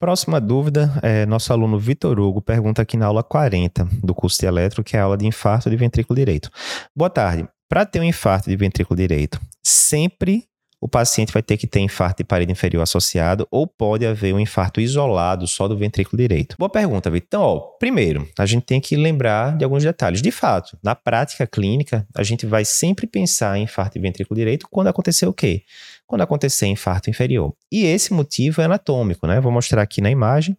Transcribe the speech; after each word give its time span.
Próxima 0.00 0.40
dúvida, 0.40 0.92
é, 1.02 1.26
nosso 1.26 1.52
aluno 1.52 1.76
Vitor 1.76 2.20
Hugo 2.20 2.40
pergunta 2.40 2.80
aqui 2.80 2.96
na 2.96 3.06
aula 3.06 3.24
40 3.24 3.84
do 4.00 4.14
curso 4.14 4.38
de 4.38 4.46
eletro, 4.46 4.84
que 4.84 4.96
é 4.96 5.00
a 5.00 5.02
aula 5.02 5.16
de 5.16 5.26
infarto 5.26 5.68
de 5.68 5.74
ventrículo 5.74 6.16
direito. 6.16 6.48
Boa 6.94 7.10
tarde. 7.10 7.48
Para 7.68 7.84
ter 7.84 7.98
um 7.98 8.04
infarto 8.04 8.48
de 8.48 8.54
ventrículo 8.54 8.96
direito, 8.96 9.40
sempre 9.60 10.44
o 10.80 10.88
paciente 10.88 11.32
vai 11.32 11.42
ter 11.42 11.56
que 11.56 11.66
ter 11.66 11.80
infarto 11.80 12.22
de 12.22 12.26
parede 12.26 12.52
inferior 12.52 12.82
associado 12.82 13.46
ou 13.50 13.66
pode 13.66 14.06
haver 14.06 14.34
um 14.34 14.40
infarto 14.40 14.80
isolado 14.80 15.46
só 15.46 15.66
do 15.66 15.76
ventrículo 15.76 16.16
direito? 16.16 16.56
Boa 16.58 16.70
pergunta, 16.70 17.10
Vitor. 17.10 17.26
Então, 17.28 17.42
ó, 17.42 17.58
primeiro, 17.78 18.26
a 18.38 18.46
gente 18.46 18.64
tem 18.64 18.80
que 18.80 18.96
lembrar 18.96 19.56
de 19.56 19.64
alguns 19.64 19.82
detalhes. 19.82 20.22
De 20.22 20.30
fato, 20.30 20.78
na 20.82 20.94
prática 20.94 21.46
clínica, 21.46 22.06
a 22.16 22.22
gente 22.22 22.46
vai 22.46 22.64
sempre 22.64 23.06
pensar 23.06 23.58
em 23.58 23.64
infarto 23.64 23.98
de 23.98 24.00
ventrículo 24.00 24.38
direito 24.38 24.66
quando 24.70 24.86
acontecer 24.86 25.26
o 25.26 25.32
quê? 25.32 25.64
quando 26.08 26.22
acontecer 26.22 26.66
infarto 26.66 27.10
inferior. 27.10 27.52
E 27.70 27.84
esse 27.84 28.14
motivo 28.14 28.62
é 28.62 28.64
anatômico, 28.64 29.26
né? 29.26 29.38
Vou 29.42 29.52
mostrar 29.52 29.82
aqui 29.82 30.00
na 30.00 30.10
imagem 30.10 30.56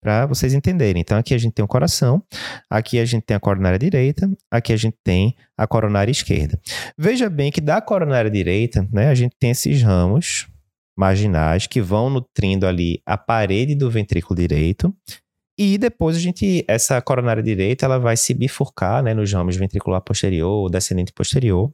para 0.00 0.26
vocês 0.26 0.54
entenderem. 0.54 1.02
Então, 1.02 1.18
aqui 1.18 1.34
a 1.34 1.38
gente 1.38 1.54
tem 1.54 1.64
o 1.64 1.68
coração, 1.68 2.22
aqui 2.70 3.00
a 3.00 3.04
gente 3.04 3.24
tem 3.24 3.36
a 3.36 3.40
coronária 3.40 3.78
direita, 3.78 4.30
aqui 4.48 4.72
a 4.72 4.76
gente 4.76 4.96
tem 5.02 5.34
a 5.56 5.66
coronária 5.66 6.10
esquerda. 6.10 6.60
Veja 6.96 7.28
bem 7.28 7.50
que 7.50 7.60
da 7.60 7.80
coronária 7.80 8.30
direita, 8.30 8.86
né, 8.92 9.08
a 9.08 9.14
gente 9.14 9.36
tem 9.38 9.50
esses 9.50 9.82
ramos 9.82 10.48
marginais 10.96 11.66
que 11.66 11.80
vão 11.80 12.10
nutrindo 12.10 12.66
ali 12.66 13.00
a 13.06 13.16
parede 13.16 13.74
do 13.74 13.90
ventrículo 13.90 14.38
direito. 14.38 14.94
E 15.58 15.78
depois 15.78 16.16
a 16.16 16.20
gente, 16.20 16.64
essa 16.66 17.00
coronária 17.00 17.42
direita, 17.42 17.84
ela 17.84 17.98
vai 17.98 18.16
se 18.16 18.32
bifurcar, 18.32 19.02
né, 19.02 19.14
nos 19.14 19.32
ramos 19.32 19.56
ventricular 19.56 20.00
posterior, 20.00 20.70
descendente 20.70 21.12
posterior, 21.12 21.72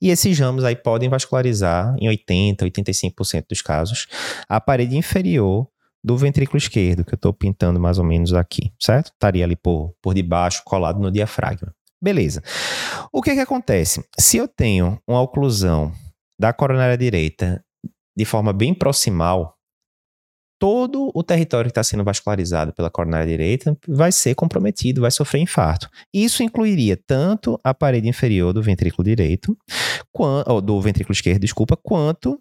e 0.00 0.10
esses 0.10 0.38
ramos 0.38 0.64
aí 0.64 0.76
podem 0.76 1.08
vascularizar 1.08 1.94
em 1.98 2.08
80, 2.08 2.64
85% 2.66 3.46
dos 3.48 3.62
casos 3.62 4.06
a 4.48 4.60
parede 4.60 4.96
inferior 4.96 5.66
do 6.02 6.16
ventrículo 6.16 6.58
esquerdo, 6.58 7.04
que 7.04 7.14
eu 7.14 7.16
estou 7.16 7.32
pintando 7.32 7.80
mais 7.80 7.98
ou 7.98 8.04
menos 8.04 8.34
aqui, 8.34 8.72
certo? 8.78 9.06
Estaria 9.06 9.44
ali 9.44 9.56
por, 9.56 9.94
por 10.02 10.14
debaixo, 10.14 10.62
colado 10.64 11.00
no 11.00 11.10
diafragma. 11.10 11.74
Beleza. 12.04 12.42
O 13.10 13.22
que 13.22 13.32
que 13.32 13.40
acontece? 13.40 14.04
Se 14.18 14.36
eu 14.36 14.46
tenho 14.46 15.00
uma 15.08 15.22
oclusão 15.22 15.90
da 16.38 16.52
coronária 16.52 16.98
direita 16.98 17.64
de 18.14 18.26
forma 18.26 18.52
bem 18.52 18.74
proximal, 18.74 19.54
todo 20.60 21.10
o 21.14 21.22
território 21.22 21.68
que 21.68 21.70
está 21.70 21.82
sendo 21.82 22.04
vascularizado 22.04 22.74
pela 22.74 22.90
coronária 22.90 23.26
direita 23.26 23.74
vai 23.88 24.12
ser 24.12 24.34
comprometido, 24.34 25.00
vai 25.00 25.10
sofrer 25.10 25.40
infarto. 25.40 25.88
Isso 26.12 26.42
incluiria 26.42 26.94
tanto 27.06 27.58
a 27.64 27.72
parede 27.72 28.06
inferior 28.06 28.52
do 28.52 28.62
ventrículo 28.62 29.02
direito, 29.02 29.56
quanto, 30.12 30.60
do 30.60 30.78
ventrículo 30.82 31.14
esquerdo, 31.14 31.40
desculpa, 31.40 31.74
quanto 31.74 32.38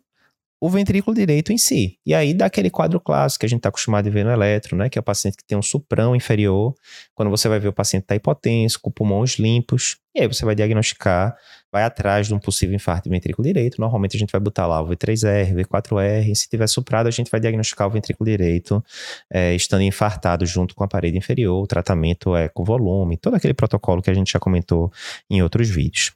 o 0.64 0.70
ventrículo 0.70 1.14
direito 1.14 1.52
em 1.52 1.58
si. 1.58 2.00
E 2.06 2.16
aí 2.16 2.34
dá 2.34 2.46
aquele 2.46 2.70
quadro 2.70 2.98
clássico 2.98 3.42
que 3.42 3.46
a 3.46 3.50
gente 3.50 3.60
está 3.60 3.68
acostumado 3.68 4.08
a 4.08 4.10
ver 4.10 4.24
no 4.24 4.32
eletro, 4.32 4.78
né? 4.78 4.88
Que 4.88 4.98
é 4.98 5.02
o 5.02 5.04
paciente 5.04 5.36
que 5.36 5.44
tem 5.44 5.58
um 5.58 5.62
suprão 5.62 6.16
inferior. 6.16 6.74
Quando 7.14 7.30
você 7.30 7.50
vai 7.50 7.60
ver 7.60 7.68
o 7.68 7.74
paciente 7.74 8.04
está 8.04 8.16
hipotenso, 8.16 8.80
com 8.82 8.90
pulmões 8.90 9.32
limpos, 9.32 9.98
e 10.16 10.22
aí 10.22 10.28
você 10.28 10.46
vai 10.46 10.56
diagnosticar, 10.56 11.36
vai 11.70 11.84
atrás 11.84 12.28
de 12.28 12.34
um 12.34 12.40
possível 12.40 12.74
infarto 12.74 13.10
de 13.10 13.10
ventrículo 13.10 13.46
direito. 13.46 13.76
Normalmente 13.78 14.16
a 14.16 14.20
gente 14.20 14.32
vai 14.32 14.40
botar 14.40 14.66
lá 14.66 14.82
o 14.82 14.88
V3R, 14.88 15.54
V4R. 15.54 16.30
E 16.32 16.34
se 16.34 16.48
tiver 16.48 16.68
suprado, 16.68 17.08
a 17.08 17.12
gente 17.12 17.30
vai 17.30 17.42
diagnosticar 17.42 17.90
o 17.90 17.92
ventrículo 17.92 18.30
direito 18.30 18.82
é, 19.30 19.54
estando 19.54 19.82
infartado 19.82 20.46
junto 20.46 20.76
com 20.76 20.84
a 20.86 20.88
parede 20.88 21.18
inferior. 21.18 21.62
O 21.62 21.68
tratamento 21.68 22.38
é 22.38 22.48
com 22.48 22.64
volume, 22.64 23.18
todo 23.18 23.34
aquele 23.34 23.54
protocolo 23.54 24.02
que 24.02 24.10
a 24.10 24.14
gente 24.14 24.32
já 24.32 24.40
comentou 24.40 24.90
em 25.30 25.44
outros 25.44 25.70
vídeos. 25.70 26.14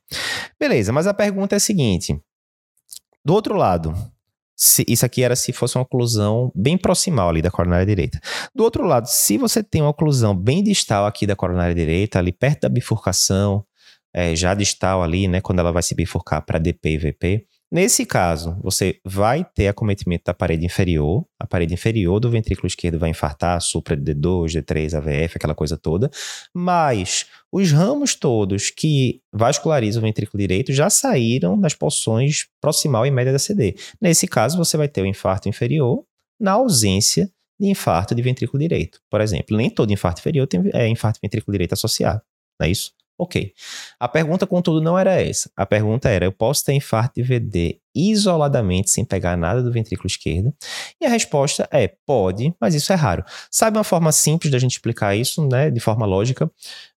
Beleza, 0.57 0.93
mas 0.93 1.05
a 1.05 1.13
pergunta 1.13 1.53
é 1.53 1.57
a 1.57 1.59
seguinte. 1.59 2.17
Do 3.25 3.33
outro 3.33 3.53
lado, 3.53 3.93
se, 4.57 4.83
isso 4.87 5.05
aqui 5.05 5.21
era 5.21 5.35
se 5.35 5.53
fosse 5.53 5.77
uma 5.77 5.83
oclusão 5.83 6.51
bem 6.55 6.75
proximal 6.75 7.29
ali 7.29 7.43
da 7.43 7.51
coronária 7.51 7.85
direita. 7.85 8.19
Do 8.55 8.63
outro 8.63 8.83
lado, 8.83 9.05
se 9.05 9.37
você 9.37 9.61
tem 9.61 9.83
uma 9.83 9.91
oclusão 9.91 10.35
bem 10.35 10.63
distal 10.63 11.05
aqui 11.05 11.27
da 11.27 11.35
coronária 11.35 11.75
direita, 11.75 12.17
ali 12.17 12.31
perto 12.31 12.61
da 12.61 12.69
bifurcação, 12.69 13.63
é, 14.11 14.35
já 14.35 14.55
distal 14.55 15.03
ali, 15.03 15.27
né, 15.27 15.41
quando 15.41 15.59
ela 15.59 15.71
vai 15.71 15.83
se 15.83 15.93
bifurcar 15.93 16.43
para 16.43 16.57
DP 16.57 16.89
e 16.89 16.97
VP, 16.97 17.45
Nesse 17.69 18.05
caso, 18.05 18.57
você 18.61 18.97
vai 19.03 19.43
ter 19.43 19.67
acometimento 19.67 20.23
da 20.25 20.33
parede 20.33 20.65
inferior, 20.65 21.25
a 21.37 21.45
parede 21.45 21.73
inferior 21.73 22.17
do 22.17 22.29
ventrículo 22.29 22.65
esquerdo 22.65 22.97
vai 22.97 23.09
infartar, 23.09 23.59
supra 23.59 23.97
D2, 23.97 24.61
D3, 24.61 24.93
AVF, 24.93 25.35
aquela 25.35 25.53
coisa 25.53 25.77
toda, 25.77 26.09
mas 26.53 27.25
os 27.51 27.69
ramos 27.73 28.15
todos 28.15 28.69
que 28.69 29.21
vascularizam 29.33 30.01
o 30.01 30.05
ventrículo 30.05 30.39
direito 30.39 30.71
já 30.71 30.89
saíram 30.89 31.59
das 31.59 31.73
porções 31.73 32.47
proximal 32.61 33.05
e 33.05 33.11
média 33.11 33.33
da 33.33 33.39
CD. 33.39 33.75
Nesse 33.99 34.27
caso, 34.27 34.57
você 34.57 34.77
vai 34.77 34.87
ter 34.87 35.01
o 35.01 35.05
infarto 35.05 35.49
inferior 35.49 36.05
na 36.39 36.53
ausência 36.53 37.29
de 37.59 37.67
infarto 37.67 38.15
de 38.15 38.21
ventrículo 38.21 38.59
direito. 38.61 39.01
Por 39.09 39.19
exemplo, 39.19 39.57
nem 39.57 39.69
todo 39.69 39.91
infarto 39.91 40.21
inferior 40.21 40.47
tem 40.47 40.61
é, 40.73 40.87
infarto 40.87 41.19
de 41.19 41.27
ventrículo 41.27 41.51
direito 41.51 41.73
associado, 41.73 42.21
não 42.57 42.65
é 42.65 42.71
isso? 42.71 42.93
Ok. 43.19 43.51
A 43.99 44.07
pergunta, 44.07 44.45
contudo, 44.45 44.79
não 44.79 44.97
era 44.97 45.19
essa. 45.19 45.49
A 45.57 45.65
pergunta 45.65 46.07
era: 46.07 46.25
eu 46.25 46.31
posso 46.31 46.63
ter 46.63 46.73
infarto 46.73 47.15
de 47.15 47.23
VD 47.23 47.79
isoladamente, 47.95 48.91
sem 48.91 49.03
pegar 49.03 49.35
nada 49.35 49.63
do 49.63 49.71
ventrículo 49.71 50.05
esquerdo? 50.05 50.53
E 51.01 51.05
a 51.05 51.09
resposta 51.09 51.67
é: 51.71 51.87
pode, 52.05 52.53
mas 52.61 52.75
isso 52.75 52.93
é 52.93 52.95
raro. 52.95 53.23
Sabe 53.49 53.77
uma 53.77 53.83
forma 53.83 54.11
simples 54.11 54.51
da 54.51 54.59
gente 54.59 54.73
explicar 54.73 55.15
isso, 55.15 55.47
né, 55.47 55.71
de 55.71 55.79
forma 55.79 56.05
lógica? 56.05 56.49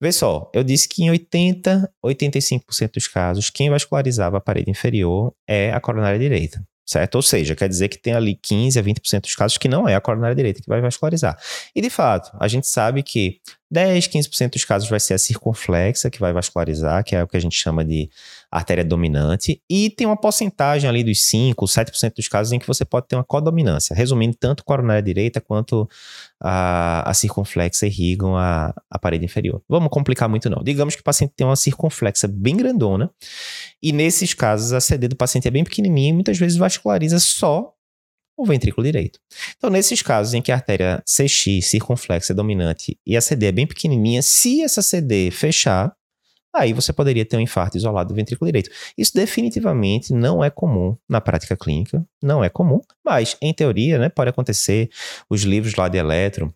Vê 0.02 0.12
só, 0.12 0.50
eu 0.54 0.64
disse 0.64 0.90
que 0.90 1.04
em 1.04 1.12
80, 1.12 1.92
85% 2.04 2.94
dos 2.94 3.08
casos, 3.08 3.50
quem 3.52 3.70
vascularizava 3.70 4.38
a 4.38 4.42
parede 4.42 4.72
inferior 4.72 5.34
é 5.48 5.72
a 5.72 5.80
coronária 5.80 6.18
direita 6.18 6.66
certo? 6.88 7.16
Ou 7.16 7.22
seja, 7.22 7.54
quer 7.54 7.68
dizer 7.68 7.90
que 7.90 7.98
tem 7.98 8.14
ali 8.14 8.34
15 8.34 8.80
a 8.80 8.84
20% 8.84 9.22
dos 9.22 9.36
casos 9.36 9.58
que 9.58 9.68
não 9.68 9.88
é 9.88 9.96
a 9.96 10.02
coronária 10.02 10.36
direita 10.36 10.62
que 10.62 10.70
vai 10.70 10.80
vascularizar. 10.80 11.38
E 11.76 11.82
de 11.82 11.90
fato, 11.90 12.32
a 12.40 12.48
gente 12.48 12.66
sabe 12.66 13.04
que 13.04 13.40
10, 13.70 14.08
15% 14.08 14.54
dos 14.54 14.64
casos 14.64 14.90
vai 14.90 15.00
ser 15.00 15.14
a 15.14 15.18
circunflexa 15.18 16.10
que 16.10 16.20
vai 16.20 16.32
vascularizar, 16.32 17.04
que 17.04 17.16
é 17.16 17.24
o 17.24 17.28
que 17.28 17.36
a 17.36 17.40
gente 17.40 17.56
chama 17.56 17.84
de 17.84 18.10
artéria 18.50 18.84
dominante, 18.84 19.62
e 19.70 19.90
tem 19.90 20.08
uma 20.08 20.16
porcentagem 20.16 20.90
ali 20.90 21.04
dos 21.04 21.22
5, 21.26 21.66
7% 21.66 22.16
dos 22.16 22.28
casos 22.28 22.54
em 22.54 22.60
que 22.60 22.68
você 22.68 22.86
pode 22.86 23.08
ter 23.08 23.16
uma 23.16 23.26
codominância, 23.26 23.94
resumindo, 23.94 24.38
tanto 24.40 24.64
coronária 24.64 25.02
direita 25.02 25.42
quanto 25.42 25.88
a, 26.40 27.10
a 27.10 27.14
circunflexa 27.14 27.88
irrigam 27.88 28.38
a, 28.38 28.74
a 28.90 28.98
parede 28.98 29.26
inferior. 29.26 29.62
Vamos 29.68 29.90
complicar 29.90 30.30
muito 30.30 30.50
não. 30.50 30.64
Digamos 30.64 30.96
que 30.96 31.02
o 31.02 31.04
paciente 31.04 31.34
tem 31.36 31.46
uma 31.46 31.56
circunflexa 31.56 32.28
bem 32.28 32.56
grandona, 32.56 33.12
e 33.84 33.92
nesses 33.92 34.34
casos 34.34 34.72
a 34.72 34.80
CD 34.80 35.10
do 35.10 35.16
paciente 35.16 35.48
é 35.48 35.52
bem 35.52 35.64
pequenininha 35.64 36.10
e 36.10 36.14
muitas 36.14 36.38
vezes 36.38 36.58
vasculariza 36.58 37.20
só 37.20 37.74
o 38.38 38.46
ventrículo 38.46 38.86
direito. 38.86 39.20
Então, 39.58 39.70
nesses 39.70 40.02
casos 40.02 40.34
em 40.34 40.42
que 40.42 40.52
a 40.52 40.56
artéria 40.56 41.04
CX, 41.06 41.66
circunflexa, 41.66 42.34
é 42.34 42.36
dominante 42.36 42.98
e 43.06 43.18
a 43.18 43.22
CD 43.22 43.48
é 43.48 43.52
bem 43.52 43.66
pequenininha, 43.66 44.22
se 44.22 44.62
essa 44.62 44.82
CD 44.82 45.32
fechar, 45.32 45.94
aí 46.56 46.74
você 46.74 46.94
poderia 46.94 47.26
ter 47.26 47.38
um 47.38 47.42
infarto 47.42 47.78
isolado 47.78 48.10
do 48.10 48.16
ventrículo 48.16 48.48
direito. 48.48 48.70
Isso 48.98 49.12
definitivamente 49.14 50.14
não 50.14 50.44
é 50.44 50.50
comum 50.50 50.96
na 51.10 51.20
prática 51.20 51.56
clínica, 51.56 52.06
não 52.22 52.44
é 52.44 52.50
comum, 52.50 52.82
mas 53.04 53.36
em 53.42 53.54
teoria, 53.54 53.98
né, 53.98 54.10
pode 54.10 54.30
acontecer. 54.30 54.90
Os 55.30 55.42
livros 55.42 55.76
lá 55.76 55.88
de 55.88 55.98
eletro 55.98 56.54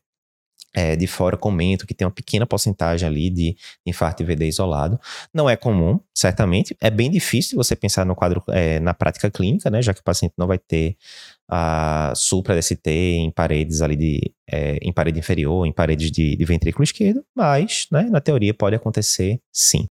é, 0.73 0.95
de 0.95 1.07
fora 1.07 1.37
comentam 1.37 1.85
que 1.85 1.93
tem 1.93 2.05
uma 2.05 2.11
pequena 2.11 2.45
porcentagem 2.45 3.07
ali 3.07 3.29
de 3.29 3.55
infarto 3.85 4.23
VD 4.23 4.47
isolado. 4.47 4.99
Não 5.33 5.49
é 5.49 5.55
comum, 5.55 5.99
certamente. 6.13 6.75
É 6.79 6.89
bem 6.89 7.09
difícil 7.09 7.57
você 7.57 7.75
pensar 7.75 8.05
no 8.05 8.15
quadro 8.15 8.43
é, 8.49 8.79
na 8.79 8.93
prática 8.93 9.29
clínica, 9.29 9.69
né? 9.69 9.81
Já 9.81 9.93
que 9.93 10.01
o 10.01 10.03
paciente 10.03 10.33
não 10.37 10.47
vai 10.47 10.57
ter 10.57 10.95
a 11.49 12.13
supra-DST 12.15 12.89
em 12.89 13.29
paredes 13.29 13.81
ali 13.81 13.97
de 13.97 14.33
é, 14.49 14.77
em 14.81 14.93
parede 14.93 15.19
inferior, 15.19 15.65
em 15.65 15.71
paredes 15.71 16.09
de, 16.09 16.35
de 16.35 16.45
ventrículo 16.45 16.83
esquerdo, 16.83 17.25
mas 17.35 17.87
né, 17.91 18.03
na 18.09 18.21
teoria 18.21 18.53
pode 18.53 18.75
acontecer 18.75 19.39
sim. 19.51 19.89